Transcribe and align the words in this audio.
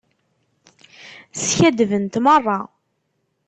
Skaddbent 1.43 2.13
merra. 2.23 2.59